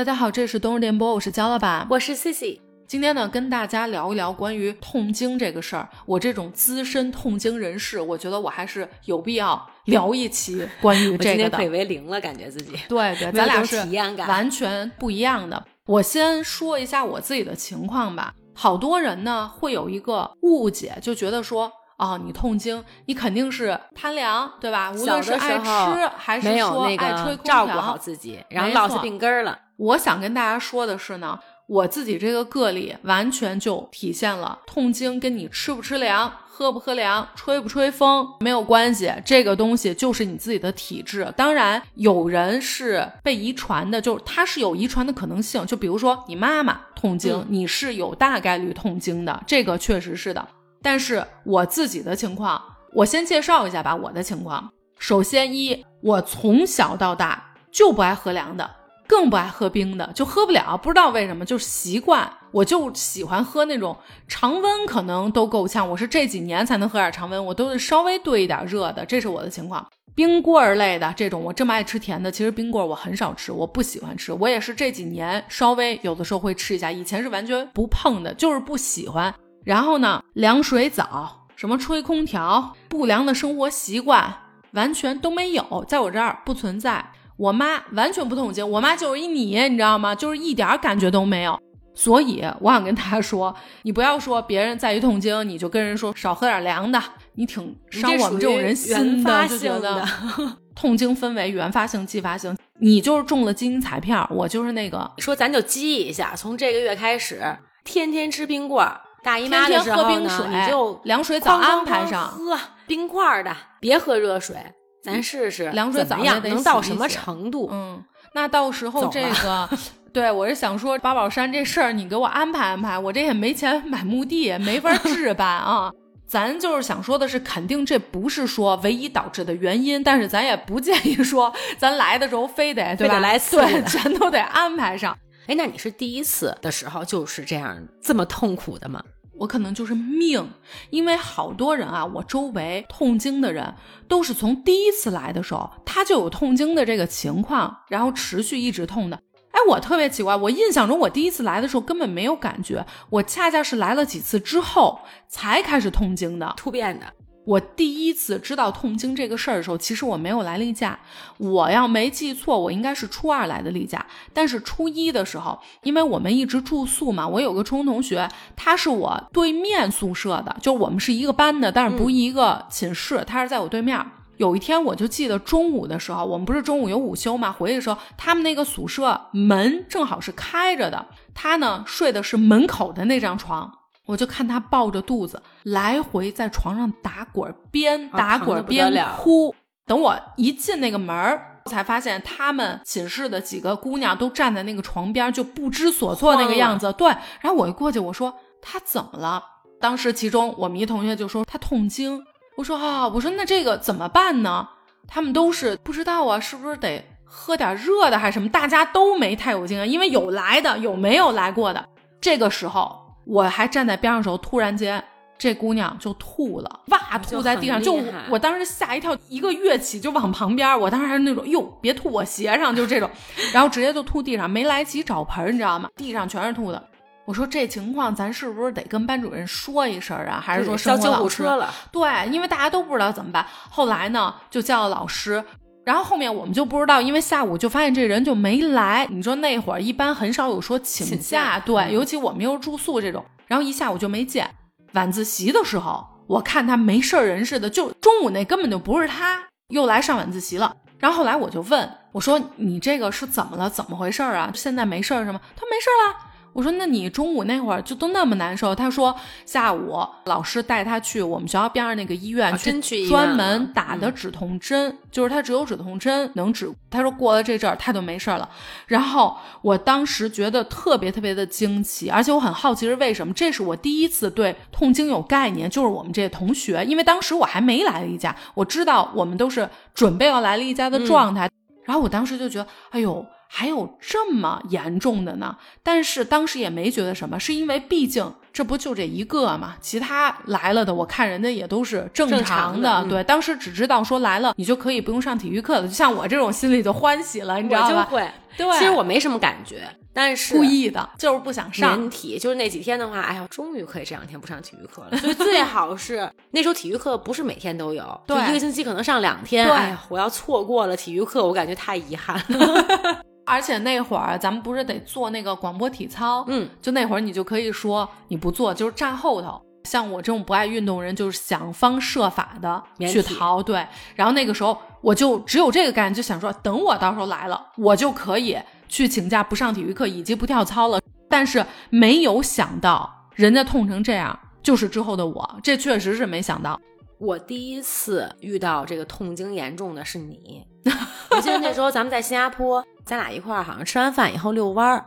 [0.00, 2.58] 大家好，这里是冬日电波，我是焦老板，我是 Cici。
[2.86, 5.86] 今天呢，跟大家聊一聊关于痛经这个事儿。
[6.06, 11.58] 我这种资深痛经人士，我觉得我还是有必要聊一期关于这个的。
[11.58, 15.62] 可以为零了，感觉自己对对，咱俩是体验感完全不一样的。
[15.84, 18.32] 我先说一下我自己的情况吧。
[18.54, 21.70] 好多人呢会有一个误解，就觉得说，
[22.00, 24.90] 哦，你痛经，你肯定是贪凉，对吧？
[24.90, 29.58] 无论是爱吃还是说爱吹空调，照顾好自己，然后落下病根了。
[29.76, 31.38] 我想跟大家说的是呢。
[31.70, 41.32] 我自己这个个例完全就体现了痛经跟你吃不吃凉、喝不喝凉、吹不吹风没有关系，这个东西就是你自己的体质。
[41.36, 45.64] 当然，有人是被遗传的，就是它是有遗传的可能性。
[45.64, 50.44] 就比如说你妈妈痛经，你是有大概率痛经的，这个确实是的。
[50.82, 52.60] 但是我自己的情况，
[52.92, 53.94] 我先介绍一下吧。
[53.94, 58.70] 我的情况，首先一，我从小到大就不爱喝凉的。
[59.06, 62.32] 更不爱喝冰的，就喝不了，不知道为什么，就是习惯。
[62.52, 63.96] 我就喜欢喝那种
[64.28, 65.90] 常温，可能都够呛。
[65.90, 69.84] 我是这几年才能喝点常温，我都是稍微兑一点热的，这是我的情况。
[70.14, 74.32] 冰棍儿类的这种，我这么爱吃甜的，其实冰棍儿我很少吃，我不喜欢吃。
[74.32, 79.34] 我也是这几年稍微有的时候会吃一下，以前是完全不碰的，就是不喜欢。
[79.64, 84.34] 然后呢，凉水澡，什么吹空调，不良的生活习惯，
[84.72, 87.12] 完全都没有，在我这儿不存在。
[87.36, 90.14] 我妈完全不痛经，我妈就是一你，你知道吗？
[90.14, 91.58] 就是一点感觉都没有。
[91.94, 97.02] 所以我想跟大家说，你不要说别人在于痛经，你就跟人说少喝点凉的，
[97.34, 100.06] 你挺伤我们这种人心的，就觉得
[100.74, 105.10] 痛经分为原发性、继发性，你就是中了基因彩票，我就是那个。
[105.18, 114.56] 说咱就记一下，从这个月开始，天天吃冰棍儿，大姨妈的时候呢，你就凉水早安排上，喝冰块的，别喝热水。
[115.02, 117.68] 咱试试凉水澡样能到什么程度？
[117.72, 118.04] 嗯，
[118.34, 119.68] 那到时候这个，
[120.12, 122.98] 对我是想说八宝山这事儿，你给我安排安排。
[122.98, 125.90] 我这也没钱买墓地，没法 置办啊。
[126.28, 133.18] 咱就是想说的是，肯定这不是说唯一导致的原因，但是咱也不建议说咱来的时候非得对吧？
[133.20, 135.16] 来对，全都得安排上。
[135.50, 139.02] 哎，那你是第一次的时候就是这样这么痛苦的吗？
[139.36, 140.48] 我可能就是命，
[140.90, 143.74] 因为好多人啊，我周围痛经的人
[144.06, 149.16] 都是从第一次来的时候，他就有痛经的这个情况，然后持续一直痛的。
[149.50, 157.12] 哎，我特别奇怪，我印象中我第一次来的时候根本没有感觉，我恰恰是来了几次之后才开始痛经的，突变的。
[157.46, 160.98] 我第一次知道痛经这个事儿的时候，其实我没有来例假。
[161.38, 164.04] 我要没记错，我应该是初二来的例假。
[164.32, 173.24] 但是初一的时候，因为我们一直住宿嘛，我有个初中同学，他是我对面宿舍的，就我们是一个班的，但是不一个寝室。
[173.26, 173.98] 他是在我对面。
[174.36, 183.70] 有一天，我就记得中午的时候，我们不是中午有午休嘛，回去的时候，他们那个宿舍门正好是开着的，他呢睡的是门口的那张床。
[184.06, 189.54] 我就看他抱着肚子来回在床上打滚，边打滚边哭。
[189.86, 196.92] 等我一进那个门儿，才发现他们寝室的几个姑娘都站在那个床边，就不知所措那个样子。
[196.94, 197.08] 对，
[197.40, 199.42] 然后我一过去，我说她怎么了？
[199.80, 202.24] 当时其中我们一同学就说她痛经。
[202.56, 204.68] 我说啊，我说那这个怎么办呢？
[205.08, 208.48] 他们都是不知道啊，是不是得喝点热的还是什么？
[208.48, 211.88] 大家都没太有经验，因为有来的，有没有来过的。
[212.20, 212.98] 这个时候。
[213.26, 215.04] 我还站在边上的时候，突然间
[215.40, 223.10] 这姑娘就吐了，哇，吐在地上，就我当时吓一跳，一个跃起就往旁边，我当时还是那种，哟，别吐我鞋上，就这种，
[223.54, 225.88] 然后直接就吐地上，没来及找盆，你知道吗？
[225.96, 226.88] 地上全是吐的。
[227.24, 230.38] 我说这情况咱是不是得跟班主任说一声啊？
[230.44, 231.72] 还是说叫救护车了？
[231.90, 233.46] 对，因为大家都不知道怎么办。
[233.70, 235.42] 后来呢，就叫了老师。
[235.86, 239.06] 然后后面我们就不知道，因为下午就发现这人就没来。
[239.10, 243.24] 你说那会儿一般很少有说请假，对，尤其我们又是住宿这种。
[243.46, 244.48] 然后一下午就没见。
[244.92, 250.74] 晚自习的时候，我看他没事人似的，就中午那根本就不是他，又来上晚自习了。
[250.98, 253.70] 然后后来我就问我说：“你这个是怎么了？
[253.70, 254.50] 怎么回事啊？
[254.54, 258.74] 现在没事是吗？”他：“没事了。”我说，那你中午那会儿就都那么难受？
[258.74, 259.14] 他说
[259.46, 266.70] 下午老师带他去我们学校边上那个医院去专门打的止痛针，就是他只有止痛针能止。
[266.90, 268.48] 他说过了这阵儿他就没事了。
[268.86, 273.32] 然后我当时觉得特别特别的惊奇，而且我很好奇是为什么。
[273.32, 281.48] 这是我第一次对痛经有概念，就是我们这些同学，因为当时我还没来例假，我知道我们都是准备要来例假的状态。
[281.84, 283.24] 然后我当时就觉得，哎呦。
[283.52, 285.56] 还有这么严重的呢？
[285.82, 297.88] 但是当时也没觉得什么，是因为毕竟这不就这一个嘛，其他来了的，我看人家也都是正正常常的嗯对，当时只知道说来了，你就可以不用上体育课了，就像我这种心里就欢喜了，你知道吧？
[297.88, 298.30] 我就会。
[298.56, 299.82] 对，其实我没什么感觉，
[300.12, 302.10] 但是故意的，就是不想上年。
[302.10, 305.16] 体就是那几天的话，哎呀，终于可以这两天不上体育课了。
[305.18, 309.66] 所以最好是 那时候体育课不是每天都有，就对一个星期可能上两天。
[309.66, 313.22] 对哎呀，我要错过了体育课，我感觉太遗憾了。
[313.50, 319.60] 而且那会儿咱们不是得做那个广播体操，嗯，就那会儿你就可以说你不做，就是站后头。
[319.84, 323.84] 像我这种不爱运动人，就是想方设法的去逃，对。
[324.14, 328.56] 然后那个时候我就只有这个概念，就想说，等我到时候来了，我就可以
[328.88, 331.00] 去请假不上体育课以及不跳操了。
[331.28, 336.78] 但是没有想到人家痛成这样，就是之后的我，这确实是没想到。
[337.18, 340.64] 我第一次遇到这个痛经严重的是你，
[341.30, 345.04] 我记得那时候咱们在新加坡，咱俩一块儿好像吃完饭以后遛弯儿，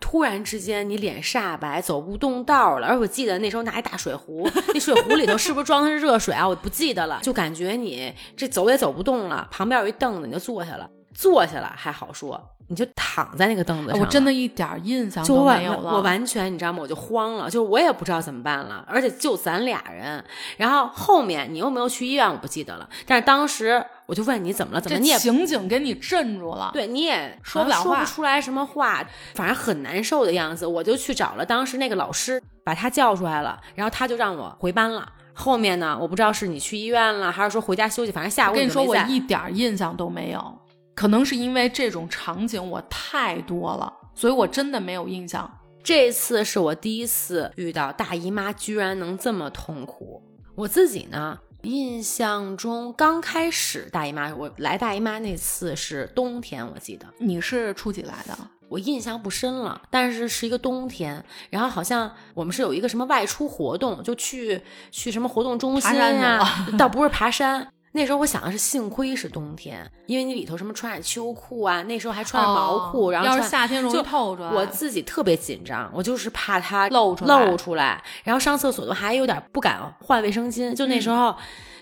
[0.00, 2.86] 突然之间你脸煞白，走不动道了。
[2.86, 6.48] 而我记得那时候拿一大水壶，那水壶里头是不是装的是热水啊？
[6.48, 15.94] 我不记得了，就感觉你这走也走不动了，旁边有一凳子你就坐下了，坐下了还好说，你就躺在那个凳子上了，我真的一点印象都没有了。
[15.94, 16.80] 我完全你知道吗？
[16.82, 20.24] 我就慌了，就是我也不知道怎么办了，而且就咱俩人。
[20.56, 24.80] 然后后面你又没有去医院我不记得了，但是当时我就问你怎么了？
[24.80, 26.70] 怎么这你也情景给你镇住了。
[26.72, 29.04] 对，你也说不了话说不出来什么话，
[29.34, 30.66] 反正很难受的样子。
[30.66, 35.08] 我就去找了当时那个老师，把他叫出来了，然后他就让我回班了。
[35.38, 40.58] 后面呢，我不知道是你去医院了，还是说回家休息，反正下午我跟你说，我一点印象都没有，
[40.96, 45.48] 可能是因为这种场景我太多了，所以我真的没有印象。
[45.84, 50.20] 这次是我第一次遇到大姨妈居然能这么痛苦。
[50.56, 58.36] 我自己呢，印象中刚开始大姨妈，我来大姨妈那次是冬天，我记得你是初几来的？
[58.68, 64.60] 我印象不深了，但是是一个冬天，然后好像我们是有一个什么外出活动，就去
[64.90, 67.68] 去什么活动中心爬山去呀、了倒不是爬山。
[67.96, 74.50] 那时候我想的是，幸亏是冬天，因为你里头什么穿着秋裤啊，那时候还穿着毛裤，哦要是然后穿夏天容易透出来。
[74.50, 81.34] 我自己特别紧张，我就是怕它露出来露出来，然后上厕所都还有点不敢换卫生巾，就那时候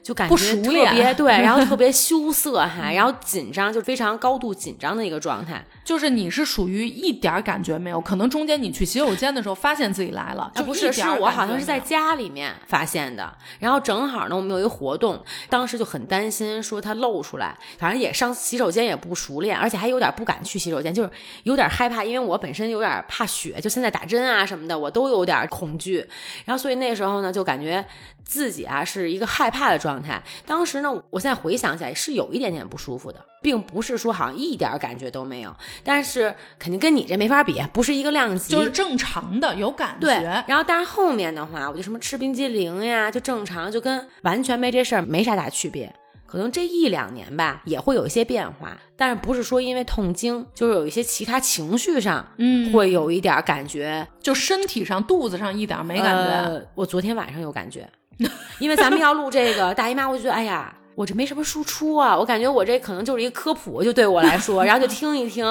[0.04, 5.64] 就感不觉特熟练别 对，然后特别羞涩哈，然后紧张，就非常高度紧张的一个状态。
[5.82, 21.10] 就是你是属于一点儿感觉没有，可能中间你去洗手间的时候发现自己来了，啊，就不是，是我好像是在家里面发现的，然后正好呢，我们有一个活动，当时就很担心说它露出来，反正也上洗手间也不熟练，而且还有点不敢去洗手间，就是
[21.44, 26.06] 有点害怕，因为我本身有点怕血，就现在打针啊什么的，我都有点恐惧，
[26.44, 27.84] 然后所以那时候呢，就感觉
[28.24, 30.22] 自己啊是一个害怕的状态。
[30.46, 40.44] 当时呢，我现在回想起来是有一点点不舒服的，并不是说好像一点感觉都没有，但是肯定跟你这没法比，不是一个量级，就是正常的有感对觉，。
[40.46, 45.94] 然后但是后面的话，我就什么吃冰激凌呀，就正常，就跟完全没这事儿没啥大区别。
[46.26, 56.32] 可能这一两年吧，也会有一些变化，但是不是说因为痛经，就是有一些其他情绪上，嗯会有一点感觉，就身体上肚子上一点没感觉。
[56.32, 57.88] 呃我昨天晚上有感觉，
[58.58, 60.74] 因为咱们要录这个大姨妈，我就觉得哎呀。
[60.96, 65.44] 我这没什么输出啊，我感觉我这可能就是一个科普，就对我来说，然后就听一听，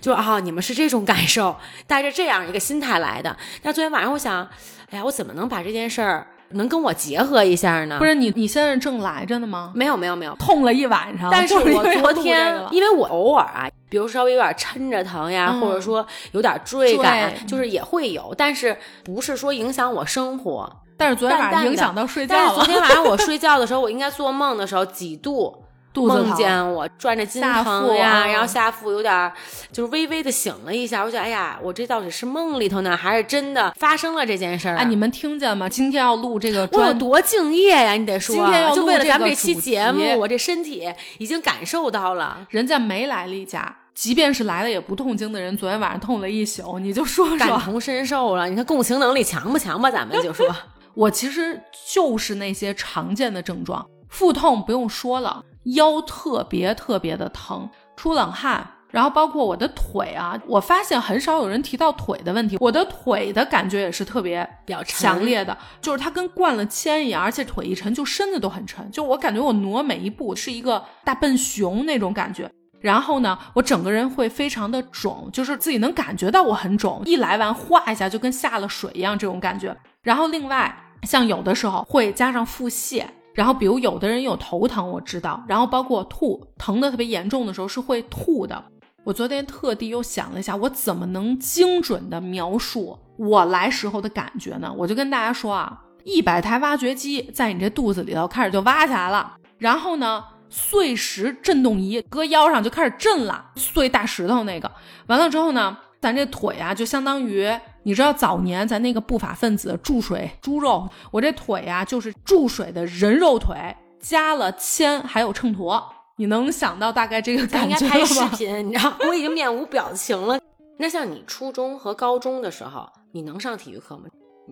[0.00, 1.54] 就啊，你们是这种感受，
[1.86, 3.36] 带着这样一个心态来的。
[3.62, 4.42] 但昨天晚上我想，
[4.90, 7.96] 哎呀，我怎么能把这件事儿能跟我结合一下呢？
[8.00, 9.70] 不是你，你现在正来着呢吗？
[9.72, 20.70] 没有没有没有，痛了一晚上，但是我昨天因为我偶尔啊，比如稍微有点抻着疼呀，嗯或者说有点坠感，就是也会有，但是不是说影响我生活。
[20.96, 25.64] 但是昨天晚上影响到睡觉了，但是昨天晚上我睡觉的时候，我应该做梦的时候几度。
[25.94, 29.32] 梦肚子疼见我转着筋下腹疼呀，啊然后下腹有点儿
[29.72, 34.78] 就是微微的醒了一下，我觉得哎呀，我这到底是梦里头呢，还是真的发生了这件事儿、啊？
[34.82, 35.68] 哎，你们听见吗？
[35.68, 37.92] 今天要录这个我有，多敬业呀！
[37.92, 42.46] 你得说，今天要就为了咱们这期节目，我这身体已经感受到了。
[42.50, 47.38] 人家没来例假，即便是来了也不痛经的人，昨天晚上痛了一宿，你就说说。
[47.38, 49.90] 感同身受了，你看共情能力强不强吧？
[49.90, 50.46] 咱们就说，
[50.94, 51.60] 我其实
[51.92, 55.44] 就是那些常见的症状，腹痛不用说了，
[55.76, 58.74] 腰特别特别的疼，出冷汗。
[58.90, 62.56] 然后包括我的腿啊，我发现很少有人提到腿的问题。
[62.58, 72.50] 我的腿的感觉也是特别比较强烈的，就是它跟灌了铅一样，而且腿一沉就身子都很沉，就我感觉我挪每一步是一个大笨熊那种感觉。
[72.80, 79.76] 然后呢，我整个人会非常的肿，就是自己能感觉到我很肿，一来完哗一下就跟下了水一样这种感觉。
[80.02, 83.04] 然后另外像有的时候会加上腹泻，
[83.38, 88.64] 然后比如有的人有头疼，我知道，然后包括吐，疼的特别严重的时候是会吐的。
[89.04, 94.74] 我昨天特地又想了一下，我怎么能精准的描述我来时候的感觉呢？
[94.76, 104.68] 我就跟大家说啊，一百台挖掘机在你这肚子里头开始就挖起来了，然后呢，碎石震动仪搁腰上就开始震了，碎大石头那个，
[105.06, 107.48] 完了之后呢，咱这腿啊就相当于，
[107.88, 115.82] 你知道早年咱那个不法分子注水猪肉，我这腿呀就是注水的人肉腿，加了铅还有秤砣，
[116.18, 118.36] 你能想到大概这个咱应该感觉拍视？
[118.36, 120.38] 频，你知道， 我已经面无表情了。
[120.78, 124.02] 那像你初中和高中的时候，你能上体育课吗？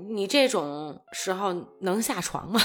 [0.09, 2.59] 你这种时候能下床吗？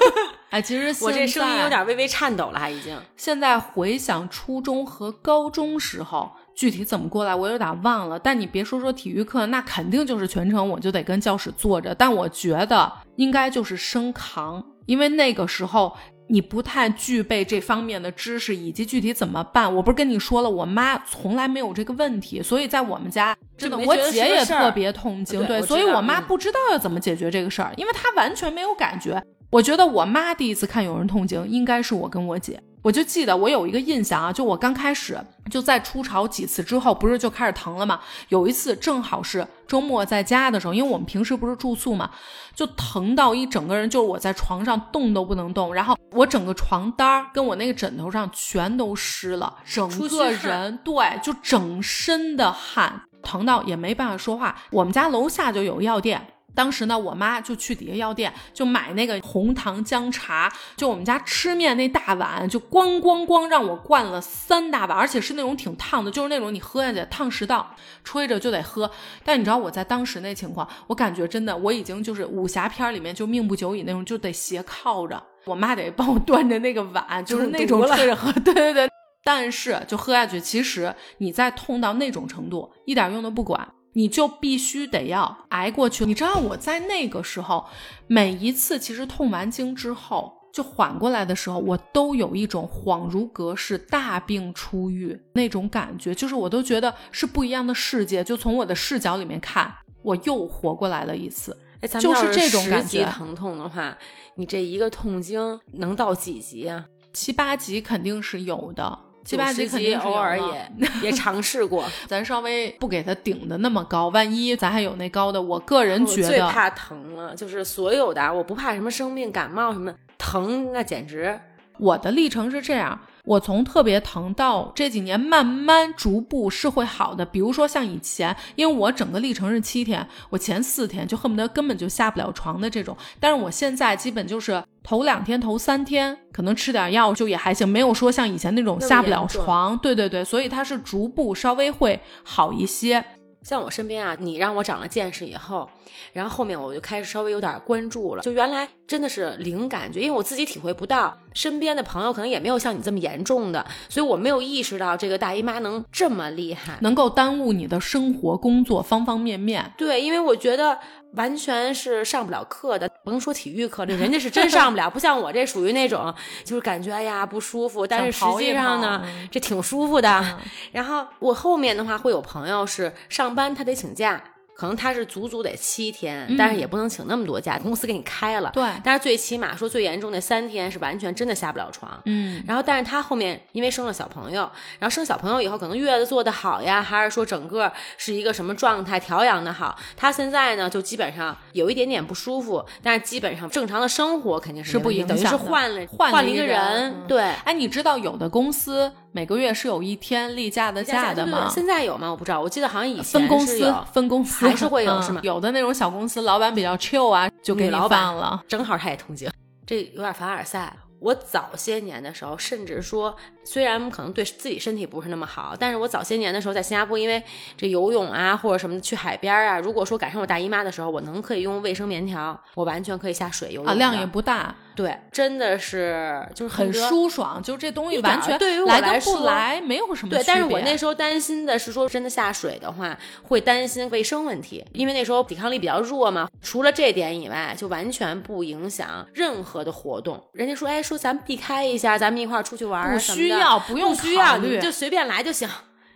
[0.48, 2.98] 哎，其实我这声音有点微微颤抖了，还已经。
[3.18, 8.18] 现在回想初中和高中时候，具体怎么过来我有点忘了。
[8.18, 11.94] 但你别说说体育课，那肯定就是全程我就得跟教室坐着。
[11.94, 15.94] 但我觉得应该就是生扛，因为那个时候
[16.28, 19.72] 你不太具备这方面的知识，以及具体怎么办。
[19.74, 29.22] 我不是跟你说了，我妈从来没有这个问题，所以在我们家真的，我姐也特别痛经，对所以我妈嗯不知道要怎么解决这个事儿，因为她完全没有感觉。
[29.50, 32.60] 我觉得我妈第一次看有人痛经，应该是我跟我姐。
[32.84, 35.18] 我就记得我有一个印象啊，就我刚开始
[35.50, 37.98] 就在初潮几次之后，不是就开始疼了吗？
[38.28, 42.10] 有一次正好是周末在家的时候，因为我们平时不是住宿嘛，
[42.54, 54.54] 就疼到一整个人，就是我在床上动都不能动，然后我整个床单儿跟我那个枕头上全都湿了，整个人对，就整身的汗，疼到也没办法说话。
[54.70, 56.33] 我们家楼下就有药店。
[56.54, 68.90] 当时呢，我妈就去底下药店就买那个红糖姜茶，就我们家吃面那大碗，就咣咣咣让我灌了三大碗，而且是那种挺烫的，就是那种你喝下去烫食道，吹着就得喝。
[69.24, 78.88] 但你知道我在当时那情况，我感觉真的我已经就是武侠片里面就命不久矣那种，就得斜靠着，我妈得帮我端着那个碗， 就是那种吹着喝，对对对。
[79.26, 83.66] 但是就喝下去，其实你再痛到那种程度，一点用都不管。
[83.94, 86.04] 你就必须得要挨过去。
[86.04, 87.64] 你知道我在那个时候，
[88.06, 98.22] 每一次其实痛完经之后就缓过来的时候，我都有一种恍如隔世、大病初愈那种感觉，就是我都觉得是不一样的世界。
[98.22, 99.72] 就从我的视角里面看，
[100.02, 101.56] 我又活过来了一次。
[102.00, 103.94] 就是这种十感觉疼痛的话，
[104.36, 106.86] 你这一个痛经能到几级啊？
[107.12, 110.70] 七八级肯定是有的，七八级肯定偶尔也
[111.02, 111.84] 也尝试过。
[112.06, 121.40] 咱稍微不给它顶的那么高，万一咱还有那高的，我个人觉得最怕疼了，就是所有的，我不怕什么生病、感冒什么，疼那简直
[121.78, 127.24] 我的历程是这样，我从特别疼到这几年慢慢逐步是会好的。
[127.24, 139.76] 比如说像以前，因为我整个历程是七天，我前四天就恨不得根本就下不了床的这种，但是我现在基本就是头两天、头三天可能吃点药就也还行，没有说像以前那种下不了床。
[139.78, 143.02] 对对对，所以它是逐步稍微会好一些。
[143.42, 145.68] 像我身边啊，你让我长了见识以后，
[146.14, 148.22] 然后后面我就开始稍微有点关注了。
[148.22, 156.78] 就原来真的是零感觉，因为我自己体会不到，身边的朋友可能也没有像你这么严重的，所以我没有意识到这个大姨妈能这么厉害。
[156.80, 159.72] 能够耽误你的生活、工作方方面面。
[159.78, 160.78] 对，因为我觉得
[161.14, 166.14] 完全是上不了课的，甭说体育课了，人家是真上不了，不像我这属于那种
[166.44, 170.38] 就是感觉哎呀不舒服，但是实际上呢这挺舒服的。
[170.72, 174.22] 然后我后面的话会有朋友是上班他得请假，
[174.56, 178.50] 可能他是足足得七天，但是也不能请那么多假，公司给你开了。
[178.54, 182.00] 对但是最起码说最严重那三天是完全真的下不了床。
[182.04, 184.42] 嗯，然后，但是他后面因为生了小朋友，
[184.78, 189.76] 然后生小朋友以后，可能月子做得好呀，还是说整个是一个什么状态，调养的好。
[189.96, 197.22] 他现在呢，就基本上有一点点不舒服，但是基本上正常的生活肯定是是不影响等于是换了换了一个人嗯对。
[197.44, 201.48] 哎，你知道有的公司每个月是有一天例假的假的吗？
[201.52, 202.10] 现在有吗？
[202.10, 208.42] 我不知道，我记得好像以前分公司是有，分公司还是会有嗯是吗有的那种小公司，老板比较 chill 啊，就给老板了。
[208.48, 209.30] 正好他也痛经，
[209.66, 210.76] 这有点凡尔赛。
[211.00, 217.22] 我早些年的时候，甚至说，虽然可能对自己身体不是那么好，但是我早些年的时候在新加坡，因为
[217.56, 223.66] 这游泳啊或者什么的去海边啊，如果说赶上我大姨妈的时候，我能可以用卫生棉条，我完全可以下水游泳。
[223.66, 230.10] 啊，量也不大，对，真的是就是很舒爽，就这东西完全对于我来说不来没有什么。
[230.14, 236.28] 对，但是我那时候担心的是说，真的下水的话，会担心卫生问题，因为那时候抵抗力比较弱嘛。
[236.40, 240.22] 除了这点以外，就完全不影响任何的活动。
[240.32, 245.48] 人家说，哎，说咱避开一下，咱们一块儿出去玩儿不需要，不用不需要，你就随便来就行。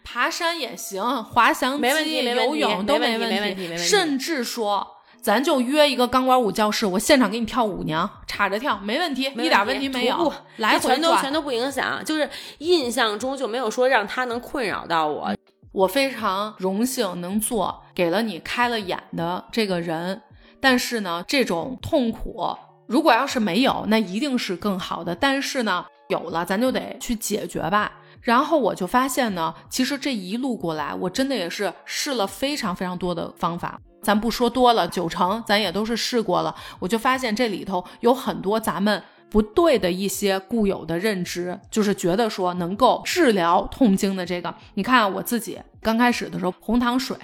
[0.05, 4.95] 爬山也行，滑翔机、游泳都没问题没问题没问题甚至说。
[5.21, 12.03] 咱就约一个钢管舞教室，我现场给你跳舞娘，叉着跳，没问题，没一点问问题没有来回全都转全都不影响。
[12.05, 15.35] 就是印象中就没有说让他能困扰到我。
[15.73, 20.23] 我非常荣幸能做给了你开了眼的这个人，
[20.61, 25.15] 但是呢，这种痛苦如果要是没有，那一定是更好的。
[25.15, 27.93] 但是呢，有了咱就得去解决吧。
[28.21, 33.81] 然后我就发现呢，其实这一路过来，我真的也是试了非常非常多的方法。
[34.03, 36.55] 咱不说多了，九成咱也都是试过了。
[36.79, 39.03] 我就发现这里头有很多咱们。
[39.31, 47.15] 不对的一些固有的认知，就是觉得说能够治疗痛经的这个，你看我自己刚开始的时候，红糖水、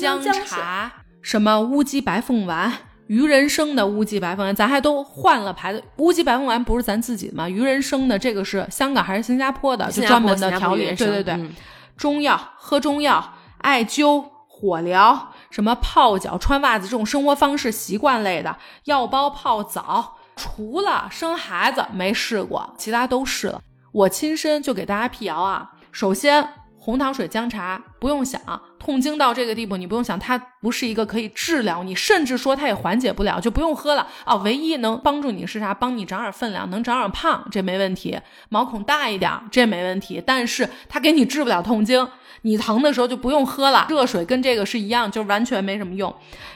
[0.00, 2.72] 姜茶、什么乌鸡白凤丸、
[3.12, 5.84] 鱼人生的乌鸡白凤丸，咱还都换了牌子。
[5.98, 7.46] 乌鸡白凤丸不是咱自己的吗？
[7.46, 9.92] 鱼人生的这个是香港还是新加坡的？
[9.92, 10.94] 就专门的调理。
[10.94, 11.50] 对对对，
[11.94, 20.16] 中药喝中药，艾灸、火疗，什么泡脚、穿袜子这种生活方式习惯类的，药包泡澡。
[20.34, 23.60] 除了生孩子没试过，其他都试了。
[23.92, 25.72] 我亲身就给大家辟谣啊。
[25.90, 28.40] 首先，红糖水、姜茶不用想，
[28.82, 34.34] 痛经到这个地步，你不用想，它不是一个可以治疗你，甚至说它也缓解不了，就不用喝了啊。
[34.36, 35.72] 唯一能帮助你是啥？
[35.72, 38.18] 帮你长点分量，能长点胖，这没问题。
[38.48, 40.20] 毛孔大一点，这没问题。
[40.26, 42.08] 但是它给你治不了痛经。
[42.44, 46.12] 你疼的时候就不用喝了，热水跟这个是一样，就完全没什么用。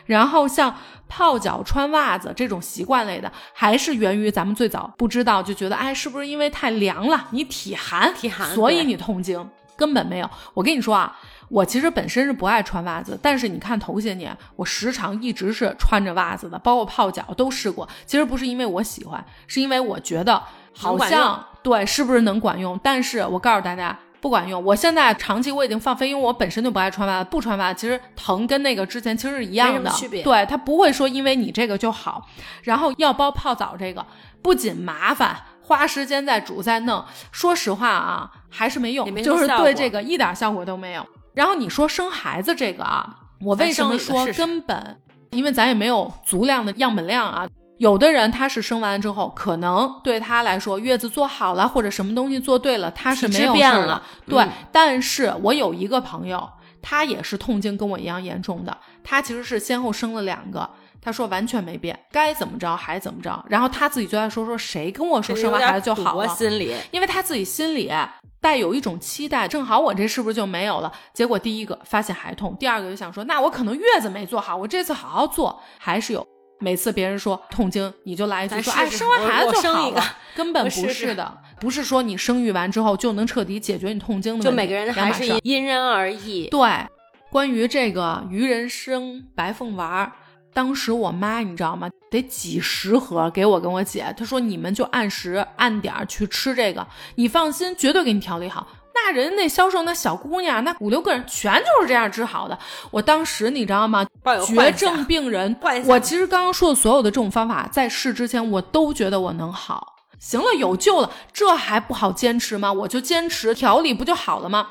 [0.06, 0.74] 然后像
[1.08, 10.28] 泡脚、穿袜子这种习惯类的，还是源于咱们最早不知道，就觉得哎，是不是因为太凉了，你体寒，体寒，所以你痛经，根本没有。
[10.54, 11.16] 我跟你说啊，
[11.48, 17.88] 我其实本身是不爱穿袜子，但是你看头些年，我时常一直是穿着袜子的，包括泡脚都试过。
[18.04, 22.78] 其实不是因为我喜欢，是因为我觉得好像对，是不是能管用？
[22.82, 23.98] 但是我告诉大家。
[24.18, 30.24] 不管用，我现在长期我已经放飞，因为我本身就不爱穿袜子，不穿袜子其实疼跟那个之前其实是一样的，区别。
[30.24, 32.26] 对，它不会说因为你这个就好。
[32.64, 34.04] 然后药包泡澡这个
[34.42, 41.06] 不仅麻烦，花时间在煮在弄，说实话啊，还是没用，就是对这个一点效果都没有。
[41.36, 45.00] 然后你说生孩子这个啊，我为什么说根本？
[45.32, 47.46] 因为咱也没有足量的样本量啊。
[47.76, 54.02] 有的人他是生完之后，可能对他来说月子做好了，或者什么东西做对了，他是没有事了。
[54.26, 56.48] 对，但是我有一个朋友，
[56.80, 63.44] 他也是痛经跟我一样严重的，他其实是先后生了两个，他说完全没变，该怎么着还怎么着。
[63.48, 67.92] 然后他自己就在说说谁跟我说生完孩子就好了，心里，因为他自己心里
[68.40, 70.92] 带有一种期待，正好我这是不是就没有了？
[71.12, 76.26] 结果第一个发现还痛，第二个就想说，那我可能月子没做好，我这次好好做还是有。
[76.58, 80.02] 每次别人说痛经，你就来一句说：“哎，生完孩子就好了。
[80.34, 84.42] ”根本不是的，不是说你生育完之后就能彻底解决你痛经的。
[84.42, 86.48] 就每个人还是因人而异。
[86.48, 86.86] 对，
[87.30, 90.10] 关于这个鱼人参白凤丸，
[90.56, 91.90] 当时我妈你知道吗？
[92.10, 98.66] 得几十盒给我跟我姐，她说你们就按时按点儿去吃这个，你放心，绝对给你调理好。
[98.94, 102.58] 那人那销售那小姑娘，那五六个人全就是这样治好的。
[102.90, 104.06] 我当时你知道吗？
[104.46, 109.96] 绝症病人，我其实刚刚说的所有的这种方法，在试之前我都觉得我能好。
[110.18, 112.72] 行了，有救了，这还不好坚持吗？
[112.72, 114.68] 我就坚持调理不就好了吗？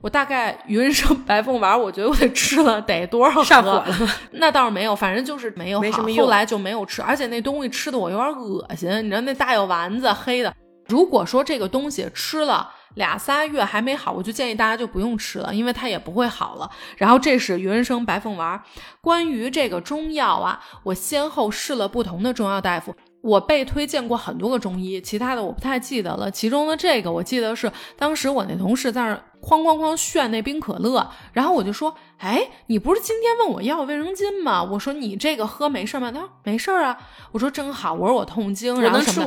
[0.00, 3.86] 我大概鱼人参白凤丸，我觉得我得吃了得多少上火了？
[4.32, 6.02] 那倒是没有，反正就是没有好。
[6.02, 8.88] 后来就没有吃，而且那东西吃的我有点恶心。
[9.04, 10.54] 你知道那大药丸子黑的，
[10.86, 12.72] 如果说这个东西吃了。
[12.94, 16.68] 俩仨月还没好，我就建议大家就不用吃了，因为它也不会好了。
[16.96, 18.60] 然后这是鱼人参白凤丸。
[19.00, 26.28] 关于这个中药啊，我先后试了不同的中药大夫，我被推荐过很多个中医，其他的我不太记得了。
[26.28, 36.96] 其中的这个我记得是当时我那同事在那哐哐哐炫那冰可乐，然后我就说：“哎，你不是今天问我要卫生巾吗？”我说：“你这个喝没事吗？”他说：“没事啊。”
[37.32, 39.26] 我说：“真好。”我说：“我痛经，然后什么？”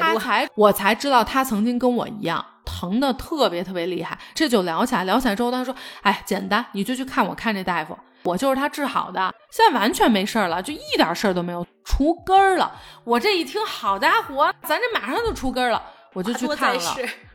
[0.00, 2.44] 他才我才知道他曾经跟我一样。
[2.64, 5.02] 疼的特别特别厉害，这就聊起来。
[5.04, 12.70] 聊起来之后，他说：“哎，简单，你就去看我看这大夫，我就是他治好的，现在完全没事了，就一点事儿都没有，除根儿了。”
[13.02, 16.80] 我这一听，好家伙，咱这马上就除根儿了，我就去 看了。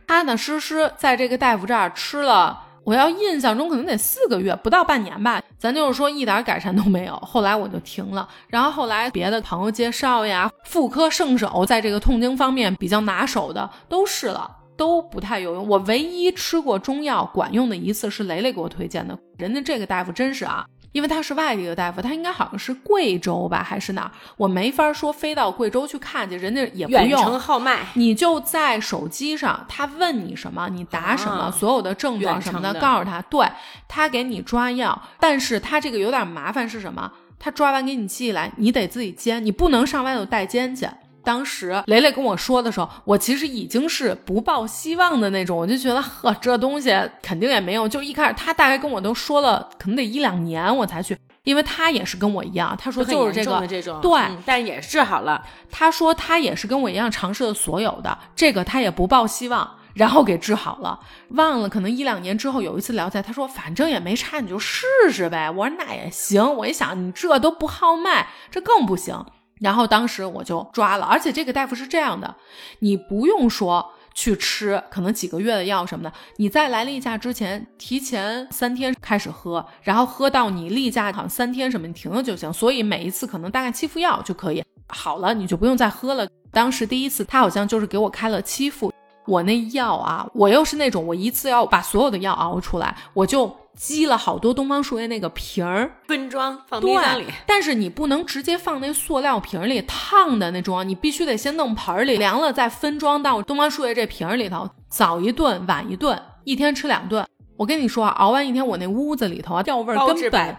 [0.06, 5.42] 踏踏实实在这个大夫这儿吃了，我要印象中可能得四个月，不到半年吧。
[5.58, 7.16] 咱就是说一点改善都没有。
[7.16, 14.50] 后来我就停了，然后后来别的朋友介绍呀，妇科圣手在这个痛经方面比较拿手的都试了。
[14.76, 15.66] 都不太有用。
[15.66, 19.18] 我唯一吃过中药管用的一次是雷雷给我推荐的。
[19.38, 24.10] 人家这个大夫真是啊，因为他是外地的大夫，他应该好像是贵州吧，还是哪儿？
[24.38, 27.06] 我没法说飞到贵州去看去，人家也不用。
[27.06, 33.46] 远程号脉，你就在手机上，他问你什么，你答什么，所有的症状什么的，告诉他，对
[33.86, 34.98] 他给你抓药。
[35.20, 37.12] 但是他这个有点麻烦是什么？
[37.38, 40.88] 他抓完给你寄来，你得自己煎，你不能上外头带煎去。
[41.26, 47.90] 当时雷雷跟我说的时候，我其实已经是不抱希望的那种，我就觉得呵，这东西肯定也没用。
[47.90, 55.44] 就一开始他大概跟我都说了，可能得一两年我才去，因为他也是跟我一样，他说就是这个这种，对，嗯但也是治好了。
[55.68, 61.00] 他说他也是跟我一样尝试了所有的，这个他也不抱希望，然后给治好了。
[61.30, 65.50] 忘了，可能一两年之后有一次聊起来，他说反正也没差，你就试试呗。
[65.50, 66.54] 我说那也行。
[66.54, 69.26] 我一想，你这都不号脉，这更不行。
[69.60, 72.34] 然后当时我就抓了，而且这个大夫是这样的，
[72.80, 73.92] 你不用说。
[74.18, 82.50] 去吃可能几个月的药什么的，你在来例假之前提前三天开始喝，然后喝到你例假好像三天什么你停了就行。
[82.50, 86.26] 所以每一次可能大概七副药就可以好了，你就不用再喝了。
[86.50, 88.90] 当时第一次他好像就是给我开了七副，
[89.26, 107.24] 我那药啊，我又是那种我一次要把所有的药熬出来，我就积了好多东方树叶那个瓶儿分装放冰箱里，，但是你不能直接放那塑料瓶里烫的那种，你必须得先弄盆儿里凉了再分装到东方树叶这瓶儿里头，早一顿晚一顿，一天吃两顿。
[107.58, 110.56] 我跟你说啊，熬完一天，我那屋子里头啊掉味儿包根本。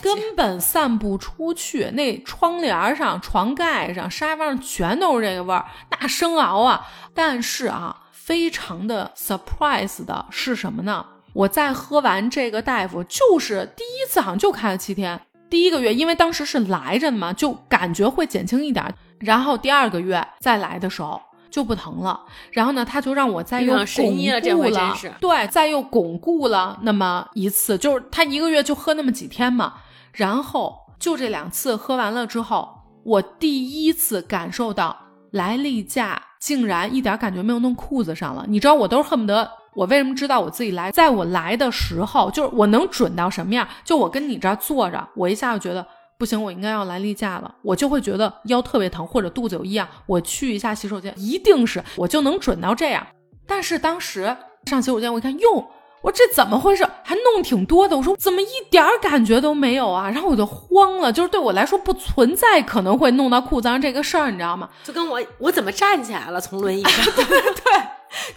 [0.00, 6.86] 根本散不出去，那窗帘上、床盖上、沙发上全都是这个味儿，那生熬啊！
[7.12, 11.04] 但是啊，非常的 surprise 的是什么呢？
[11.32, 21.20] 我再喝完这个大夫，就是第一次好像就开了七天，第一个月因为当时是来着的嘛，就感觉会减轻一点儿，然后第二个月再来的时候。
[21.50, 22.20] 就不疼了，
[22.52, 29.76] 然后呢，他就让我再又巩固了回真是对，再又巩固了那么一次，就是他一个月就喝那么几天嘛，
[30.12, 32.68] 然后就这两次喝完了之后，
[33.02, 34.94] 我第一次感受到
[35.30, 38.44] 来例假竟然一点感觉没有弄裤子上了。
[38.46, 40.90] 你知道我都是恨不得，我为什么知道我自己来？
[40.90, 45.86] 在我来的时候，就是我能准到什么样，就我跟你这儿坐着，我一下就觉得。
[46.18, 53.06] 不行，我应该要来例假了，我就会觉得腰特别疼或者肚子有异样，我去一下洗手间，一定是我就能准到这样。
[53.46, 54.36] 但是当时
[54.66, 55.70] 上洗手间，我一看，哟，
[56.02, 56.84] 我这怎么回事？
[57.04, 60.10] 还弄挺多的，我说怎么一点儿感觉都没有啊？
[60.10, 64.68] 然后我就慌了，就是对我来说不存在可能会弄到裤子上这个事儿，你知道吗？
[64.82, 66.40] 就跟我我怎么站起来了？
[66.40, 67.32] 从轮椅上， 对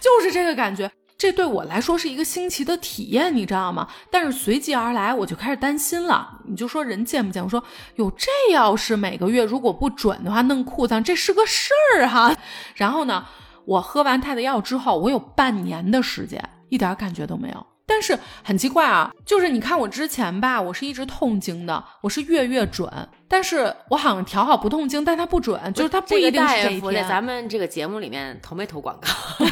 [0.00, 0.88] 就是这个感觉。
[1.22, 3.86] 这对我来说是一个新奇的体验，你知道吗？
[4.10, 6.40] 但是随即而来，我就开始担心了。
[6.48, 7.40] 你就说人见不见？
[7.40, 7.62] 我说
[7.94, 12.36] 哟，这要是每个月如果不准的话，弄裤子上这是个事儿哈。
[12.74, 13.24] 然后呢，
[13.66, 17.66] 我喝完他的药之后，我有半年的时间一点感觉都没有。
[17.86, 22.90] 但是很奇怪啊，就是你看我之前吧，我是一直痛经的，我是月月准，
[23.28, 27.04] 但是我好像调好不痛经，但它不准，就是它不一定是这这个大夫在。
[27.04, 29.46] 咱们这个节目里面投没投广告？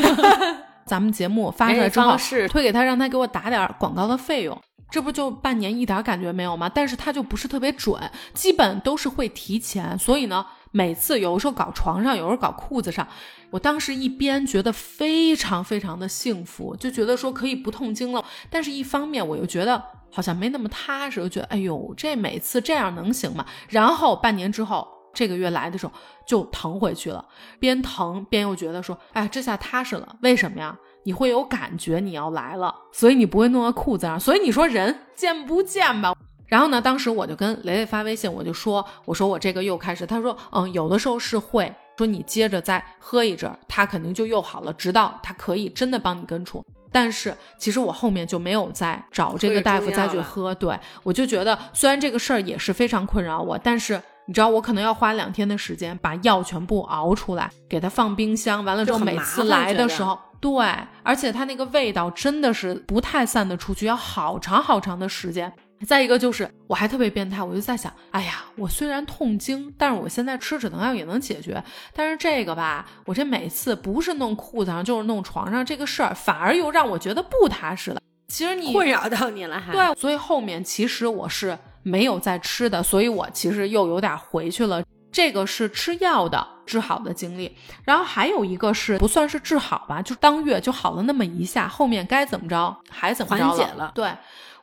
[0.90, 4.61] 咱们节目发出来之后哎，推给他，让他给我打点广告的费用。
[4.90, 6.68] 这不就半年一点感觉没有吗？
[6.68, 7.96] 但是他就不是特别准，
[8.35, 9.96] 基本都是会提前。
[9.96, 13.07] 所以呢，每次有的时候搞床上，有时候搞裤子上，
[13.50, 23.46] 我当时一边觉得非常非常的幸福，就觉得说可以不痛经了，但是一方面我又觉得好像没那么踏实，就觉得哎呦，这每次这样能行吗？
[23.68, 24.88] 然后半年之后。
[25.12, 25.92] 这个月来的时候
[26.27, 27.25] 就疼回去了，
[27.59, 30.16] 边疼边又觉得说，哎，这下踏实了。
[30.23, 30.77] 为什么呀？
[31.05, 34.20] 你会有感觉你要来了，所以你不会弄到裤子上。
[34.20, 36.14] 所以你说人贱不贱吧？
[36.46, 46.62] 然后呢，当时我就跟雷雷发微信，我就说，我说我这个又开始，他说，嗯，有的时候是会说你接着再喝一阵儿，他肯定就又好了，直到他可以真的帮你根除。
[46.92, 60.66] 但是其实我后面就没有再找这个大夫再去喝，对我就觉得虽然这个事儿也是非常困扰我，但是你知道我可能要花两天的时间把药全部熬出来，给它放冰箱，完了之后每次来的时候，对，
[61.02, 65.52] 而且它那个味道真的是不太散得出去，要好长好长的时间。
[65.87, 78.00] 再一个就是，我还特别变态，我就在想，哎呀，我虽然痛经，但是我现在吃止疼药也能解决，但是这个吧，我这每次不是弄裤子上就是弄床上这个事儿，反而又让我觉得不踏实了。
[78.28, 79.72] 其实你困扰到你了还？
[79.72, 84.82] 对，所以后面其实我是没有再吃的，所以我其实又有点回去了。
[85.12, 94.08] 这个是吃药的治好的经历，然后还有一个是不算是治好吧，就当月就好了那么一下，后面该怎么着还怎么着缓解了对，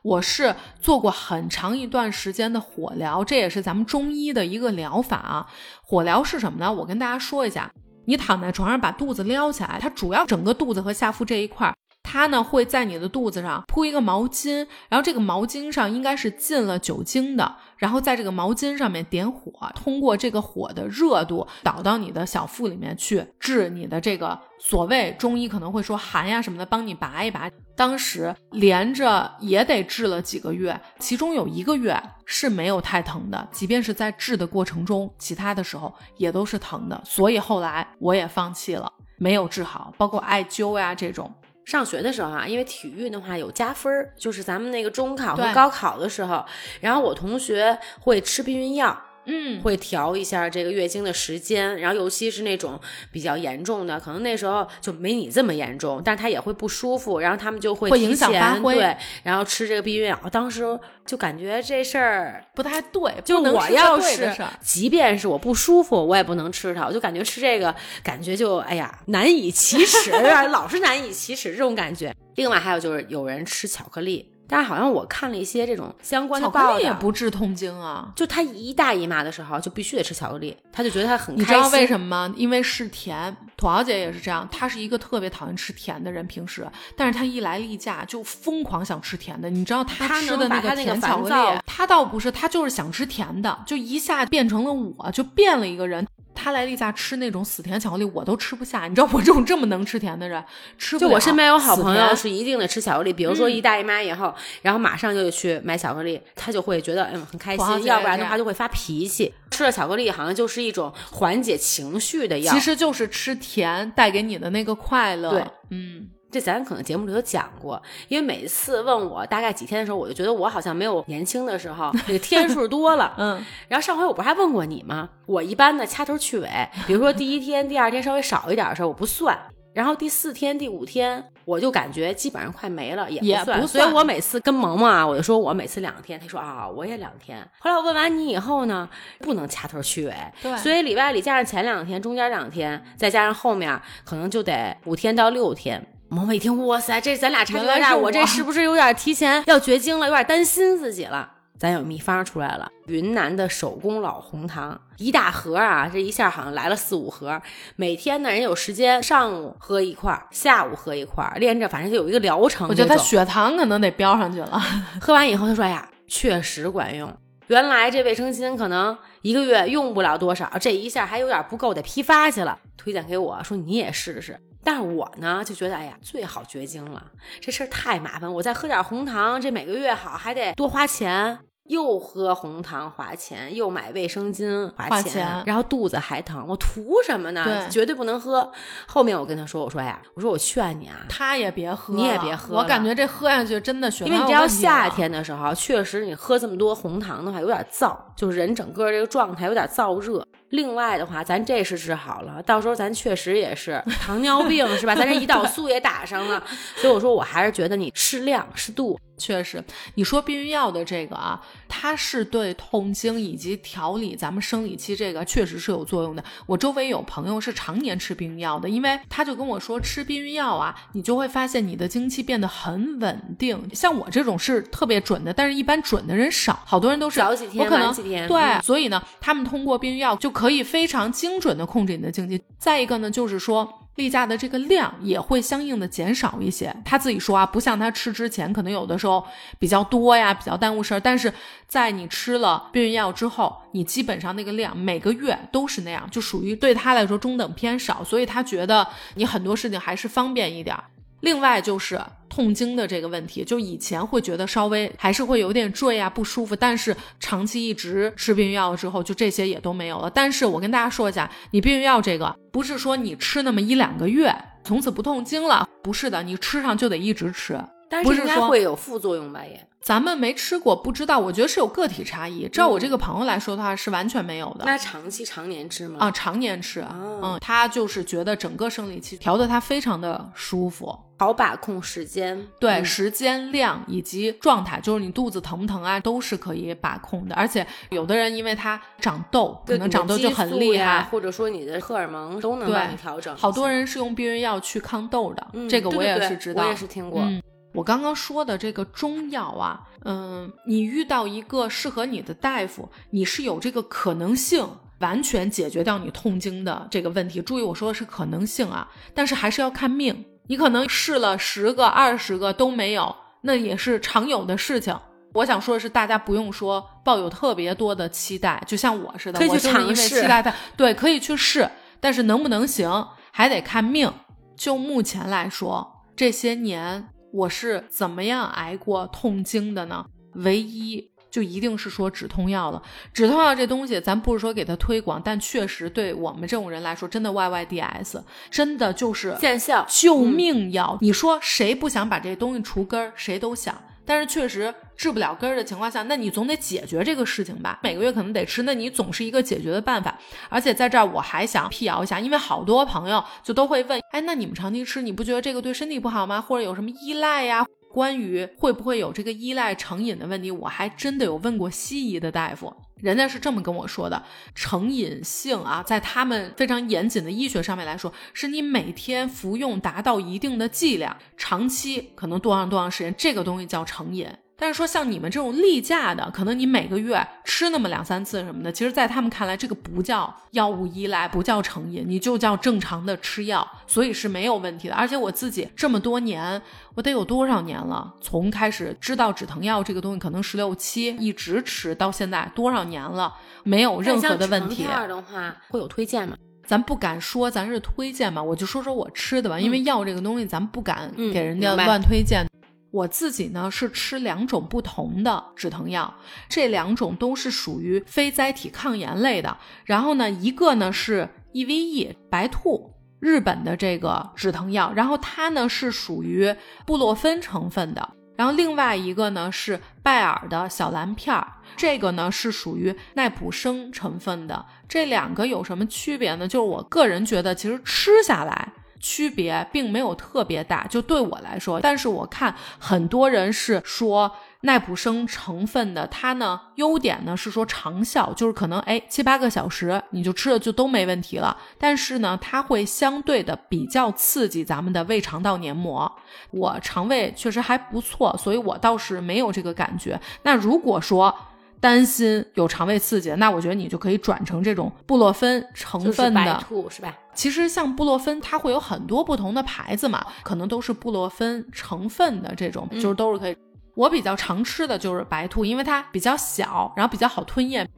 [0.02, 5.46] 我是做过很长一段时间的火疗，这也是咱们中医的一个疗法啊。
[5.82, 6.72] 火疗是什么呢？
[6.72, 7.70] 我跟大家说一下，
[8.06, 11.74] 你躺在床上把肚子撩起来，它主要整个肚子和下腹这一块儿。
[12.10, 27.50] 它呢会在你的肚子上铺一个毛巾，然后这个毛巾上应该是浸了酒精的，然后在这个毛巾上面点火，通过这个火的热度导到你的小腹里面去，治你的这个所谓中医可能会说寒呀什么的，帮你拔一拔。
[27.76, 31.94] 当时连着也得治了几个月，其中有一个月
[32.24, 41.30] 是没有太疼的，即便是在治的过程中，其他的时候也都是疼的，所以后来我也放弃了，没有治好，包括艾灸呀这种。
[41.68, 46.42] 上学的时候啊，因为体育的话有加分儿，就是咱们那个中考和对高考的时候，
[46.80, 48.98] 然后我同学会吃避孕药。
[49.28, 52.80] 嗯，会调一下这个月经的时间，然后尤其是那种
[53.12, 60.18] 比较严重的，可能那时候就没你这么严重，但是他也会不舒服，然后他们就会会影响前发挥对，然后吃这个避孕药。
[60.32, 64.34] 当时就感觉这事儿，不太对，就我要是。
[64.62, 70.10] 即便是我不舒服，我也不能吃它，我就感觉吃这个感觉就哎呀难以启齿，
[70.50, 72.14] 老是难以启齿这种感觉。
[72.36, 78.10] 另外还有就是有人吃巧克力，但是好像我看了一些这种相关的巧克力也，不治痛经啊。
[78.16, 81.52] 就他一大姨妈的时候就必须得吃巧克力，他就觉得他很开你知。
[81.52, 82.34] 道为什么吗？
[82.36, 83.36] 因为是甜。
[83.56, 86.64] 土豪姐也是这样，她是一个特别讨厌吃甜的人，平时，
[86.96, 89.50] 但是她一来例假就疯狂想吃甜的。
[89.50, 96.06] 你知道她吃的那个甜巧克力，她倒不是，她就是想吃甜的，就一下变成了我，就变了一个人。
[96.40, 98.86] 她来例假吃那种死甜巧克力，我都吃不下。
[98.86, 100.42] 你知道我这种这么能吃甜的人，
[100.78, 109.34] 吃就我身边有好朋友是一定得吃巧克力，比如说一大姨妈以后，然后马上就去买巧克力，他就会觉得嗯很开心，要不然的话就会发脾气。
[109.50, 112.52] 吃了巧克力好像就是一种缓解情绪的药。
[112.52, 115.30] 其实就是吃甜带给你的那个快乐。
[115.30, 123.14] 对，嗯，这咱可能节目里头讲过，因为每次问我大概几天的时候，我就觉得我好像没有年轻的时候这个天数多了。
[123.18, 125.08] 嗯，然后上回我不是还问过你吗？
[125.26, 129.38] 我一般呢掐头去尾，比如说第一天、第二天稍微少一点的时候我不算，
[129.72, 133.60] 然后第四天、第五天我就感觉基本上快没了，也也不算。
[133.62, 137.40] 不算所以我每次跟萌萌啊，我就说我每次两天，他说啊我也两天。
[137.58, 138.86] 后来我问完你以后呢，
[139.20, 145.86] 不能掐头去尾，对所以里外里加上前两天，中间两天，再加上后面，可能就得五天到六天。
[146.10, 150.06] 萌萌一听，哇塞，这咱俩差距有点大，我我这是不是有点提前要绝经了？
[150.06, 151.32] 有点担心自己了。
[151.58, 157.42] 咱有秘方出来了，云南的手工老红糖，一大盒啊，这一下好像来了四五盒。
[157.74, 162.74] 每天呢，人有时间，上午喝一块儿，下午喝一块儿，连着反正就有一个疗程我。
[162.74, 164.62] 觉得他血糖可能得飙上去了。
[165.00, 167.12] 喝完以后，他说：“哎呀，确实管用。
[167.48, 172.56] 原来这卫生巾可能一个月用不了多少，这一下还有点不够，得批发去了。
[172.76, 174.38] 推荐给我说你也试试。
[174.68, 177.02] 但是我呢就觉得，哎呀，最好绝经了，
[177.40, 178.30] 这事儿太麻烦。
[178.30, 187.44] 我再喝点红糖，这每个月好还得多花钱。”又喝红糖花钱，又买卫生巾花花钱然后肚子还疼，我图什么呢？
[187.44, 188.50] 对绝对不能喝。
[188.86, 200.26] 后面我跟他说，我说呀，我说我劝你啊，他也别喝，你也别喝我感觉这喝下去真的血糖因为你知道夏天的时候，确实你喝这么多红糖的话，有点燥，就是人整个这个状态有点燥热。
[200.50, 204.94] 另外的话，咱这是治好了，到时候咱确实也是糖尿病是吧？
[204.94, 206.42] 咱这胰岛素也打上了，
[206.76, 208.98] 所以我说我还是觉得你适量适度。
[209.18, 209.60] 确实，
[209.96, 216.22] 你说避孕药的这个啊，它是对痛经以及调理咱们生理期这个确实是有作用的。
[216.46, 223.60] 我周围有朋友是常年吃避孕药的，因为他就跟我说，吃避孕药啊，你就会发现你的经期变得很稳定。
[223.74, 232.40] 像我这种是特别准的，但是一般准的人少，好多人都是早几天我可能晚几天对，嗯所以呢，他们通过避孕药就可以非常精准的控制你的经期。
[232.58, 233.68] 再一个呢，就是说。
[233.98, 236.72] 例假的这个量也会相应的减少一些。
[236.84, 239.26] 他自己说啊，不像他吃之前，可能有的时候
[239.58, 241.00] 比较多呀，比较耽误事儿。
[241.00, 241.34] 但是
[241.66, 250.76] 在你吃了避孕药之后，你基本上那个量每个月都是那样，就属于对他来说中等偏少，所以他觉得你很多事情还是方便一点。
[251.22, 260.10] 另外就是痛经的这个问题，就以前会觉得稍微还是会有点坠啊不舒服，但是长期一直吃避孕药之后，就这些也都没有了。
[260.10, 267.58] 但是我跟大家说一下，你避孕药这个不是说你吃那么一两个月，从此不痛经了，不是的，你吃上就得一直吃。
[267.90, 269.42] 但是应该会有副作用吧？
[269.42, 272.46] 也咱们没吃过，不知道，我觉得是有个体差异。
[272.48, 274.66] 照我这个朋友来说的话，是完全没有的。
[274.66, 275.96] 那长期常年吃吗？
[275.98, 282.46] 啊，常年吃，哦嗯，他就是觉得整个生理期调的他非常的舒服，好把控时间。
[282.60, 287.34] 对、嗯时间、量以及状态，就是你肚子疼不疼啊，都是可以把控的。
[287.34, 293.34] 而且有的人因为他长痘，可能长痘就很厉害，或者说你的荷尔蒙都能帮你调整。
[293.34, 297.22] 好多人是用避孕药去抗痘的，嗯这个我也是知道，我也是听过。
[297.22, 297.42] 嗯，
[297.78, 307.40] 我刚刚说的这个中药啊，嗯，你遇到一个适合你的大夫，你是有这个可能性完全解决掉你痛经的这个问题。
[307.40, 310.24] 注意我说的是可能性啊，但是还是要看命。
[310.48, 314.98] 你可能试了十个、二十个都没有，那也是常有的事情。
[315.34, 324.12] 我想说的是，大家不用说抱有特别多的期待，就像我似的，可以去我就是因为尝试期待它，对，可以去试，但是能不能行还得看命。
[324.56, 330.06] 就目前来说，这些年我是怎么样挨过痛经的呢？
[330.34, 332.82] 唯一就一定是说止痛药了。
[333.12, 339.84] 止痛药这东西，咱不是说给它推广，但确实对我们这种人来说，真的 YYDS，真的就是见效。
[339.88, 340.96] 救命药。
[341.00, 343.12] 你说谁不想把这东西除根儿？
[343.14, 343.78] 谁都想。
[344.08, 347.78] 但是确实治不了根儿的情况下，那你总得解决这个事情吧？
[347.82, 350.18] 每个月可能得吃，那你总是一个解决的办法。
[350.48, 356.40] 而且在这儿我还想辟谣一下，因为好多朋友就都会问，哎，那你们长期吃，你不觉得这个对身体不好吗？
[356.40, 357.66] 或者有什么依赖呀？
[357.92, 364.22] 关于会不会有这个依赖成瘾的问题，我还真的有问过西医的大夫，人家是这么跟我说的：
[364.54, 374.28] 成瘾性啊，在他们非常严谨的医学上面来说，是你每天服用达到一定的剂量，长期可能多长多长时间，这个东西叫成瘾。
[374.60, 384.94] 但是说像你们这种例假的，可能你每个月吃那么两三次什么的，其实在他们看来，这个不叫药物依赖，不叫成瘾，你就叫正常的吃药，所以是没有问题的。
[384.96, 386.60] 而且我自己这么多年，
[386.96, 388.12] 我得有多少年了？
[388.20, 394.82] 从开始知道止疼药这个东西，可能十六七，一直吃到现在多少年了，没有任何的问题。
[394.82, 396.36] 这样的话会有推荐吗？
[396.66, 402.44] 咱不敢说咱是推荐嘛，我就说说我吃的吧，因为药这个东西咱不敢嗯给人家乱推荐。
[402.90, 406.14] 我自己呢是吃两种不同的止疼药，
[406.48, 409.56] 这两种都是属于非甾体抗炎类的。
[409.84, 412.94] 然后呢，一个呢是 EVE 白兔。
[413.20, 416.54] 日本的这个止疼药，然后它呢是属于
[416.86, 424.64] 布洛芬成分的，然后另外一个呢是拜耳的小蓝片儿，这个呢是属于奈普生成分的。
[424.88, 426.46] 这两个有什么区别呢？
[426.46, 431.80] 就是我个人觉得，其实吃下来区别并没有特别大，就对我来说。
[431.80, 434.30] 但是我看很多人是说
[434.62, 441.56] 奈普生成分的，它呢优点呢是说长效，就是可能哎七八个小时你就吃了就都没问题了。
[441.78, 446.10] 但是呢，它会相对的比较刺激咱们的胃肠道黏膜。
[446.50, 450.20] 我肠胃确实还不错，所以我倒是没有这个感觉。
[450.42, 451.34] 那如果说
[451.80, 456.44] 担心有肠胃刺激，那我觉得你就可以转成这种布洛芬成就是分的。
[456.44, 457.16] 白兔是吧？
[457.34, 463.56] 其实像布洛芬，它会有很多不同的牌子嘛，可能都是布洛芬成分的这种，嗯就是都是可以。
[463.94, 467.88] 我比较常吃的就是白兔，因为它比较小，然后比较好吞咽。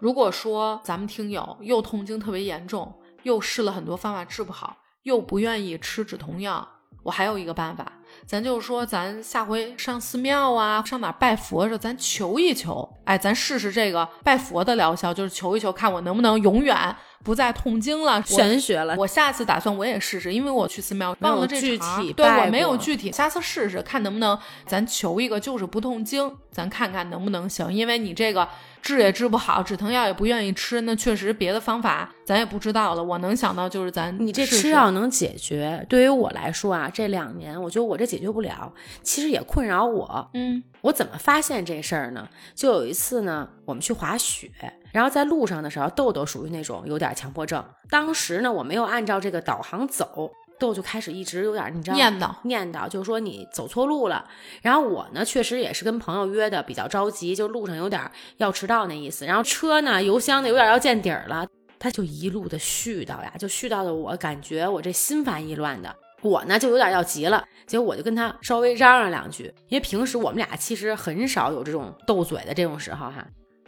[0.00, 6.66] 如果说咱们听友又痛经特别严重，又试了很多方法治不好，又不愿意吃止痛药，
[7.02, 7.90] 我还有一个办法，
[8.26, 16.76] 咱就说，咱下回上寺庙啊，上哪拜佛的时候，咱求一求，哎，咱试试这个拜佛的疗效，就是求一求，看我能不能永远
[17.22, 18.22] 不再痛经了。
[18.22, 27.72] 玄学了，我下次打算我也试试，因为我去寺庙忘了这具体对我没有具体，下次试试看能不能咱求一个就是不痛经，咱看看能不能行。
[27.72, 28.48] 因为你这个
[28.80, 33.02] 治也治不好，止疼药也不愿意吃，那确实别的方法咱也不知道了。
[33.02, 35.84] 我能想到就是咱你这吃药能解决？
[35.88, 40.30] 对于我来说啊，这两年我觉得我这解决不了，其实也困扰我。
[40.34, 42.28] 嗯我怎么发现这事儿呢？
[42.54, 44.48] 就有一次呢，我们去滑雪，
[44.96, 47.62] 然后在路上的时候，豆豆属于那种有点强迫症。
[47.90, 54.26] 当时呢，我没有按照这个导航走，豆就开始一直有点你知道念叨念叨，就是说你走错路了。
[54.62, 59.26] 然后我呢，确实也是跟朋友约的比较着急，就路上有点要迟到那意思。
[59.26, 61.46] 然后车呢，油箱呢有点要见底儿了，
[61.78, 65.94] 他就一路的絮叨呀，就絮叨的我感觉我这心烦意乱的。
[66.22, 73.22] 我呢就有点要急了，结果我就跟他稍微嚷嚷两句，因为平时我们俩其实很少有这种斗嘴的这种时候哈。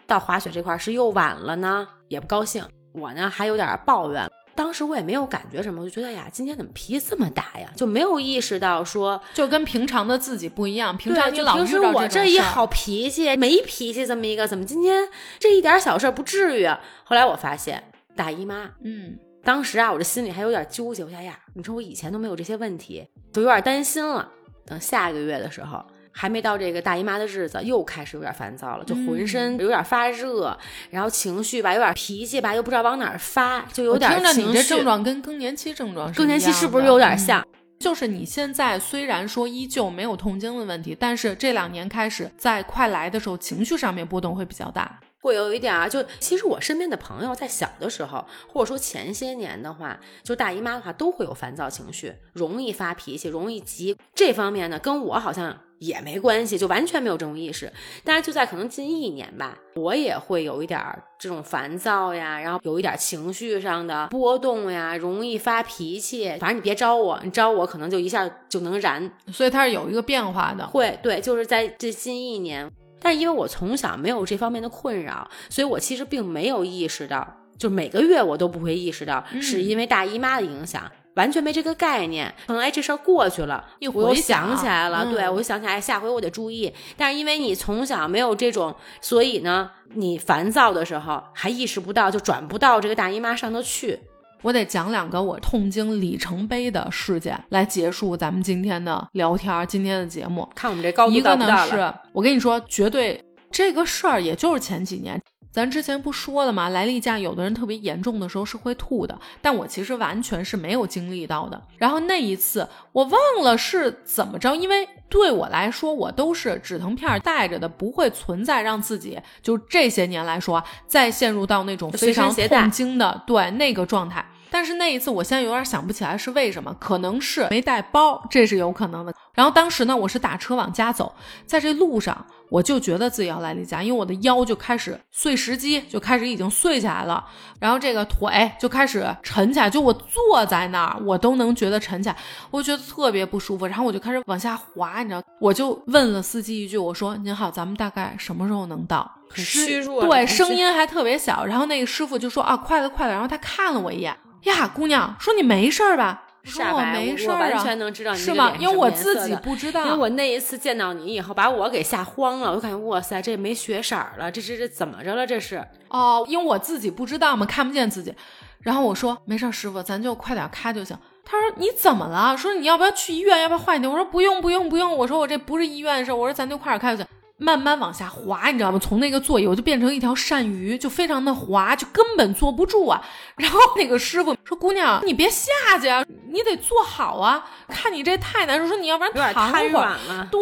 [0.08, 4.26] 到滑雪这块儿是又晚了呢，也不高兴，我呢还有点抱怨。
[4.54, 7.70] 当时我也没有感觉什么，我就觉得呀，今天怎么脾气这么大呀？
[7.76, 15.06] 就没有意识到说，就跟平常的自己不一样，平对，常你老就平时我这一好脾气没脾气这么一个，怎么今天
[15.38, 16.80] 这一点小事儿不至于啊？
[17.04, 17.84] 后来我发现
[18.16, 24.26] 大姨妈，嗯，当时啊，我这心里还有点纠结，我想呀，你说我以前都没有这些问题，都有点担心了。
[24.66, 25.84] 等下个月的时候，
[26.20, 30.58] 还没到这个大姨妈的日子，又开始有点烦躁了，就浑身嗯有点发热，
[30.90, 34.42] 然后情绪吧，有点脾气吧，又不知道往哪儿发，就有点我听着。
[34.42, 37.46] 你这症状跟更年期症状是更年期是不是有点像？
[37.78, 44.98] 就是你现在虽然说依旧没有痛经的问题，但是这两年开始在快来的时候，情绪上面波动会比较大。
[45.20, 53.96] 会有一点啊，就其实我身边的朋友在小的时候，或者说前些年的话，就大姨妈的话，都会有烦躁情绪，容易发脾气，容易急。
[54.14, 57.72] 这方面呢，跟我好像也没关系，就完全没有这种意识。
[58.04, 60.80] 但是就在可能近一年吧，我也会有一点
[61.18, 66.28] 这种烦躁呀，然后有一点情绪上的波动呀，容易发脾气。
[66.38, 69.10] 反正你别招我，你招我可能就一下就能燃。
[69.32, 70.66] 所以它是有一个变化的。
[70.66, 72.70] 会，对，就是在这近一年。
[73.00, 80.90] 但是因为我从小没有这方面的困扰，所以我其实并没有意识到，就每个月我都不会意识到是因为大姨妈的影响。
[81.18, 83.62] 完全没这个概念，可能哎这事儿过去了，
[83.92, 86.72] 我又想起来了，对我就想起来下回我得注意。
[86.96, 93.98] 但是因为你从小没有这种，所以呢，你烦躁的时候还意识不到，就转不到这个大姨妈上头去。
[94.42, 100.48] 我得讲两个我痛经里程碑的事件来结束咱们今天的聊天，今天的节目。
[100.54, 105.20] 看我们这高度一个呢是我跟你说，绝对这个事儿也就是前几年。
[105.50, 106.68] 咱之前不说了吗？
[106.68, 111.60] 来例假，有的人特别严重的时候是会吐的，但我其实完全是没有经历到的。
[111.76, 124.24] 然后那一次我忘了是怎么着，因为对我来说，我都是止疼片带着的，不会存在让自己就这些年来说再陷入到那种非常痛经的对那个状态。
[124.50, 129.12] 但是那一次，我现在有点想不起来是为什么，可能是没带包，这是有可能的。
[129.34, 131.14] 然后当时呢，我是打车往家走，
[131.46, 132.26] 在这路上。
[132.50, 137.22] 我就觉得自己要来例假，因为我的腰就开始碎石机，就开始已经碎起来了，
[137.60, 142.16] 然后这个腿就开始沉起来，就我坐在那儿，我都能觉得沉起来，
[142.50, 151.44] 我觉得特别不舒服，然后我就开始往下滑，你知道，我就问了司机一句，我说：“您好，咱们大概什么时候能到？”很虚弱，对，声音还特别小。
[151.44, 156.24] 然后那个师傅就说：“啊，快了，快了。”然后他看了我一眼，呀，姑娘，说你没事儿吧？
[156.44, 158.52] 说我没事儿啊，完全能知道你是吗？
[158.58, 162.50] 因为我自己不知道，因为我那一次见到你以后，把我给吓慌了。
[162.50, 165.26] 我就感觉哇塞，这没血色了，这这这怎么着了？
[165.26, 168.14] 这是哦，因为我自己不知道嘛，看不见自己。
[168.60, 170.96] 然后我说没事，师傅，咱就快点开就行。
[171.24, 172.34] 他说你怎么了？
[172.36, 173.42] 说你要不要去医院？
[173.42, 173.90] 要不要换一点？
[173.90, 174.96] 我说不用不用不用。
[174.96, 177.06] 我说我这不是医院的事，我说咱就快点开就行。
[177.40, 178.78] 慢慢往下滑，你知道吗？
[178.80, 183.00] 从那个座椅我就变成一条鳝鱼，就非常的滑，就根本坐不住啊。
[183.36, 187.48] 然后那个师傅说：“姑娘，你别下去啊，你得坐好啊。
[187.68, 189.96] 看你这太难受，说你要不然躺会儿。”
[190.30, 190.40] 对。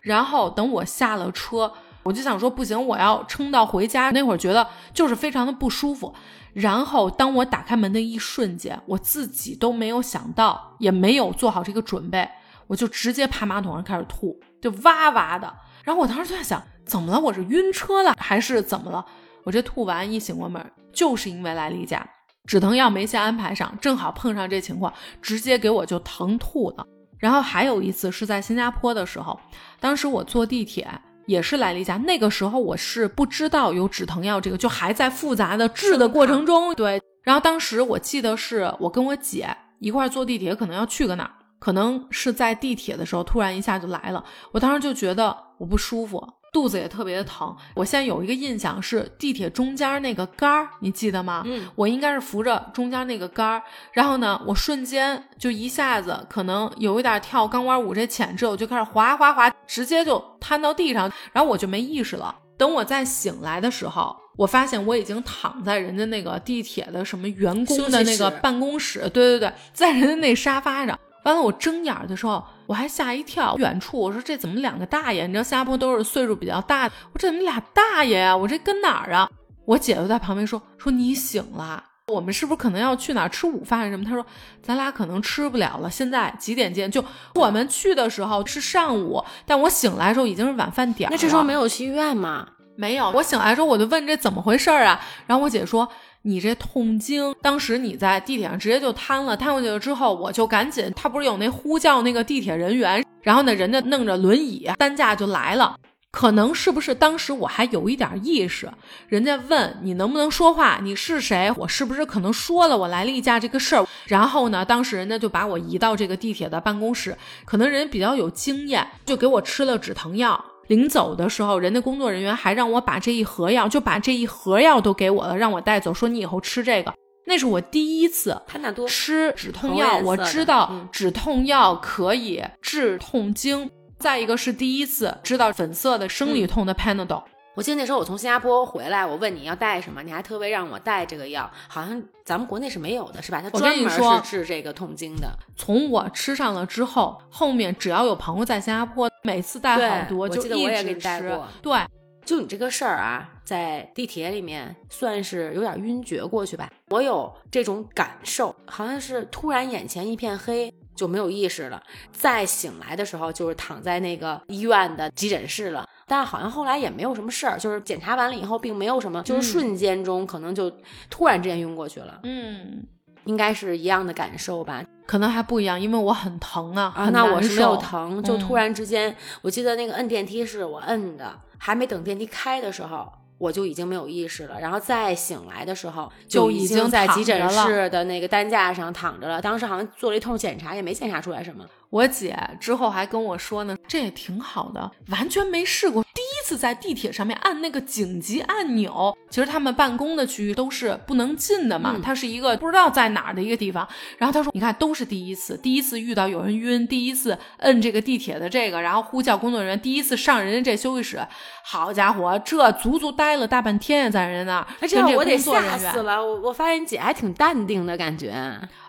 [0.00, 1.72] 然后等我下了车，
[2.04, 4.12] 我就想说不行，我要撑到回家。
[4.12, 6.14] 那会儿觉得就是非常的不舒服。
[6.54, 12.28] 然后当我打开门的一瞬间，我自己都没有想到，也没有做好这个准备，
[12.68, 15.52] 我就直接趴马桶上开始吐，就哇哇的。
[15.88, 17.18] 然后我当时就在想，怎么了？
[17.18, 19.02] 我是晕车了还是怎么了？
[19.42, 20.62] 我这吐完一醒过门，
[20.92, 22.06] 就是因为来例假，
[22.44, 26.86] 止疼药没先安排上，正好碰上这情况，直接给我就疼吐了。
[27.16, 29.40] 然后还有一次是在新加坡的时候，
[29.80, 30.86] 当时我坐地铁
[31.24, 36.74] 也是来例假，那个时候我是不知道有止疼药这个，就还在复杂的治的过程中。
[36.74, 41.37] 对，然后当时我记得是我跟我姐一块坐地铁，可能要去个哪。
[41.58, 44.24] 可能是在地铁的时候，突然一下就来了。
[44.52, 47.54] 我当时就觉得我不舒服，肚子也特别的疼。
[47.74, 51.42] 我现在有一个印象是地铁中间那个杆儿，你记得吗？
[51.44, 62.34] 嗯，我应该是扶着中间那个杆儿，然后呢，我瞬间就一下子可能有一点跳钢管舞这潜质，我就开始滑滑滑，直接就瘫到地上，然后我就没意识了。
[62.56, 70.98] 等我再醒来的时候，我发现我已经躺在人家那个地铁的什么员工的那个办公室，对对对，在人家那沙发上。
[71.24, 73.56] 完了，我睁眼的时候，我还吓一跳。
[73.58, 75.26] 远处我说：“这怎么两个大爷？
[75.26, 76.94] 你知道新加坡都是岁数比较大的。
[77.12, 78.36] 我这怎么俩大爷呀？
[78.36, 79.28] 我这跟哪儿啊？”
[79.66, 84.24] 我姐就在旁边说：“说你醒了，我们是不是可能要去哪儿吃午饭什么？”他说
[84.62, 85.90] ：“咱俩可能吃不了了。
[85.90, 86.90] 现在几点见？
[86.90, 87.04] 就
[87.34, 91.10] 我们去的时候是上午，但我醒来的时候已经是晚饭点。
[91.10, 92.48] 那这时候没有去医院吗？
[92.76, 93.10] 没有。
[93.10, 94.98] 我醒来的时候我就问这怎么回事啊？
[95.26, 95.86] 然后我姐说。”
[96.22, 105.76] 你这痛经，当时你在地铁上直接就瘫了，瘫过去了之后，我就赶紧，他不是有那呼叫那个地铁人员，然后呢，人家弄着轮椅担架就来了。
[106.10, 108.68] 可能是不是当时我还有一点意识，
[109.08, 111.52] 人家问你能不能说话，你是谁？
[111.56, 113.86] 我是不是可能说了我来例假这个事儿？
[114.06, 120.42] 然后呢，当时人家就把我移到这个地铁的办公室，可能人比较有经验，就给我吃了止疼药。
[120.68, 126.94] 临走的时候，人家工作人员还让我把这一盒药，就把这一盒药都给我了，让我带走，说你以后吃这个。
[127.26, 128.40] 那是我第一次
[128.86, 133.70] 吃止痛药，我知道止痛药可以治痛经。
[133.98, 137.22] 再一个是第一次知道粉色的生理痛的 Panadol。
[137.58, 143.42] 我记得那时候我从新加坡回来，我问你要带什么，你还特别让我带这个药，好像咱们国内是没有的，是吧？
[143.42, 145.28] 它专门是治这个痛经的。
[145.56, 151.40] 从我吃上了之后，后面只要有朋友在新加坡，每次带好多，就一直吃。
[151.60, 151.84] 对，
[152.24, 156.70] 就你这个事儿啊，在地铁里面算是有点晕厥过去吧。
[156.90, 160.72] 我有这种感受，好像是突然眼前一片黑。
[160.98, 161.80] 就没有意识了。
[162.10, 165.88] 再醒来的时候，就是躺在那个医院的急诊室了。
[166.08, 170.68] 但好像后来也没有什么事儿，就是检查完了以后，并没有什么，就是瞬间中可能就
[171.08, 172.18] 突然之间晕过去了。
[172.24, 172.82] 嗯，
[173.24, 174.82] 应该是一样的感受吧？
[175.06, 176.92] 可能还不一样，因为我很疼啊。
[176.96, 183.10] 啊，那我是没有疼，就突然之间，我记得那个摁电梯是我摁的，还没等电梯开的时候。
[183.38, 189.40] 我就已经没有意识了，然后再醒来的时候就已经在急诊室的那个担架上躺着了。
[189.40, 191.64] 当时好像做了一通检查，也没检查出来什么。
[191.90, 199.16] 我姐之后还跟我说呢，这也挺好的，完全没试过，第一次在地铁上面按那个紧急按钮。
[199.30, 203.86] 其实他们办公的区域都是不能进的嘛，嗯它是一个不知道在哪儿的一个地方。
[204.16, 211.20] 然后他说，你看都是第一次，第一次遇到有人晕，第一次摁这个地铁的这个，然后呼叫工作人员，第一次上人家这休息室，
[211.62, 216.24] 好家伙，这足足待了大半天呀，在人家那儿，哎，跟这我得吓死了！
[216.24, 218.32] 我我发现你姐还挺淡定的感觉。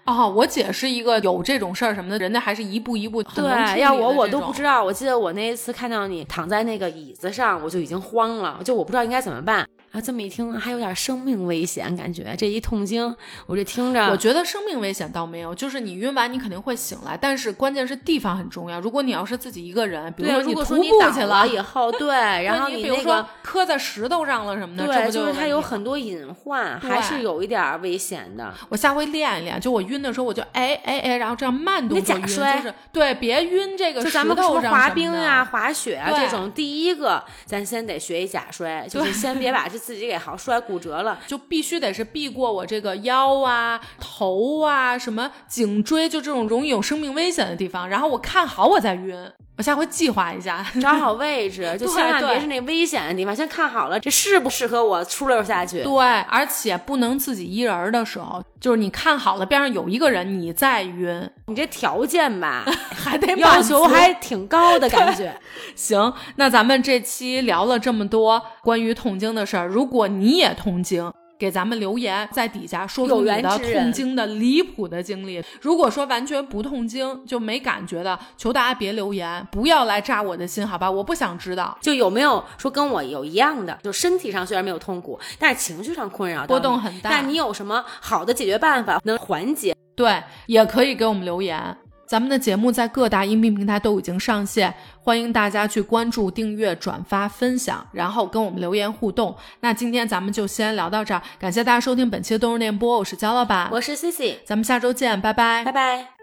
[0.09, 4.83] 哦，我姐是一个有这种事儿什么的，人家还是一步一步对，理要我我都不知道。
[4.83, 9.67] 我记得我那一次看到你躺在那个椅子上，我就已经慌了，就我不知道应该怎么办。
[9.91, 13.15] 啊，这么一听还有点生命危险，感觉这一痛经，
[13.47, 18.79] 我这听着，我觉得生命危险倒没有，就是你晕完你肯定会醒来，但是关键是地方很重要。
[18.79, 22.07] 如果你要是自己一个人，比如说你徒步去了以后，对，
[22.45, 23.27] 然后你比如说那个。
[23.49, 28.53] 磕在石头上了什么的，这对，不就是它有很多隐患，还是有一点危险的。
[28.69, 41.17] 我下回练一练，就我晕的时候，我就哎哎哎，然后这样慢动作晕，假摔就是对，别晕这个石就咱们说头上滑冰啊、滑雪啊这种，第一个咱先得学一假摔，就是先别把这自己给好摔骨折了。
[41.25, 47.87] 就必须得是避过我这个腰啊、头啊、什么颈椎，就这种容易有生命危险的地方。
[47.87, 50.65] 然后我看好我再晕，我下回计划一下。
[50.81, 53.35] 找好位置， 就对千万别是那危险的地方。
[53.35, 55.83] 先看好了，这适不适合我出溜下去？
[55.83, 62.63] 对，而且不能自己一人儿的时候，就是你看好了边上有一个人，你再晕，你这条件吧，
[62.95, 65.35] 还得要求还挺高的感觉。
[65.75, 66.13] 行。
[66.37, 71.11] 那咱们这期聊了这么多关于痛经的事儿，如果你也痛经。
[71.39, 75.41] 给咱们留言，在底下说出有你的痛经的离谱的经历。
[75.61, 80.91] 如果说完全不痛经就没感觉的，求大家别留言，不要来扎我的心，好吧？
[80.91, 81.77] 我不想知道。
[81.81, 89.73] 就有没有说跟我有一样的，就身体上虽然没有痛苦，但是情绪上困扰波动很大那你有什么好的解决办法能缓解？
[89.95, 91.77] 对，也可以给我们留言。
[92.09, 99.35] 咱们的节目在各大音频平台都已经上线，欢迎大家去关注、订阅、转发、分享，然后跟我们留言互动。
[99.59, 106.18] 那今天咱们就先聊到这儿，感谢大家收听本期的动日电波，我是焦老板，我是 C C，咱们下周见，拜拜拜拜。